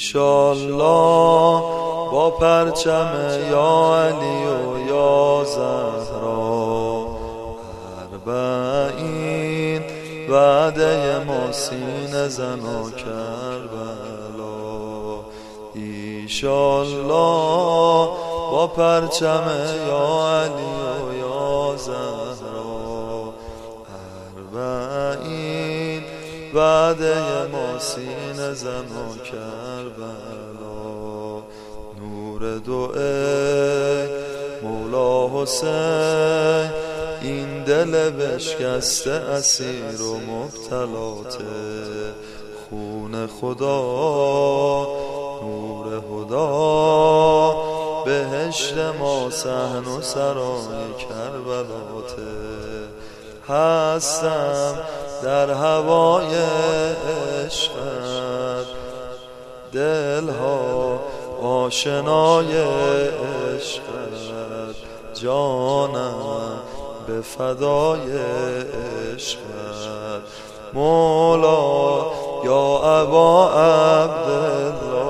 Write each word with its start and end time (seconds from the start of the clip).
ایشالله 0.00 1.60
با 2.12 2.30
پرچم 2.40 3.12
یا 3.50 3.96
علی 3.96 4.44
و 4.46 4.88
یا 4.88 5.44
زهرا. 5.44 7.06
اربعین 8.26 9.82
وعده 10.30 11.24
ما 11.24 11.52
سین 11.52 12.28
زن 12.28 12.60
و 12.60 12.90
کربلا. 12.90 14.00
ایشالله 15.74 17.08
با 18.50 18.66
پرچم 18.76 19.44
یا 19.88 20.28
علی 20.40 20.76
و 21.02 21.12
یا 21.18 21.76
زهرا. 21.76 23.34
اربعین 24.54 25.49
وعده 26.54 27.46
ما 27.52 27.78
سین 27.78 28.40
و 28.40 29.16
کربلا. 29.24 30.80
نور 32.00 32.58
دو 32.58 32.92
مولا 34.62 35.28
حسین. 35.28 36.70
این 37.22 37.64
دل 37.64 38.10
بشکسته 38.10 39.10
اسیر 39.10 40.02
و 40.02 40.16
مبتلات 40.16 41.38
خون 42.70 43.26
خدا 43.26 43.82
نور 45.42 46.02
هدا 46.10 47.54
بهشت 48.04 48.74
ما 48.98 49.30
سهن 49.30 49.84
و 49.84 50.00
سرای 50.00 50.94
کربلات 50.98 52.16
هستم 53.48 54.78
در 55.22 55.50
هوای 55.50 56.34
عشقت 57.44 58.66
دلها 59.72 61.00
آشنای 61.42 62.56
عشقت 63.54 64.76
جانم 65.14 66.60
به 67.06 67.20
فدای 67.20 68.12
عشقت. 69.14 69.50
مولا 70.74 72.06
یا 72.44 72.80
ابا 73.02 73.48
عبدالله 73.50 75.00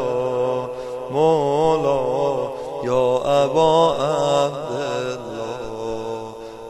مولا 1.11 2.01
یا 2.85 3.23
ابا 3.25 3.93
عبدالله 3.95 5.21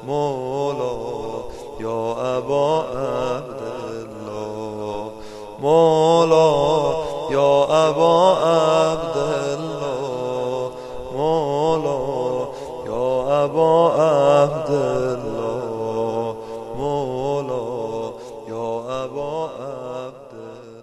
مولا 0.07 0.90
ابا 2.41 2.85
عبد 2.95 3.63
الله 4.03 5.11
مولا 5.61 6.51
يا 7.31 7.89
ابا 7.89 8.15
عبد 8.45 9.17
الله 9.59 10.71
مولا 11.17 12.01
يا 12.87 13.45
ابا 13.45 13.93
عبد 14.03 14.71
الله 14.71 16.37
مولا 16.79 18.13
يا 18.49 19.05
ابا 19.05 19.33
عبد 19.61 20.33
الله 20.33 20.80